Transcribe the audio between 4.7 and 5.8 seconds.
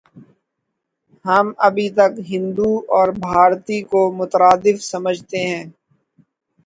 سمجھتے ہیں۔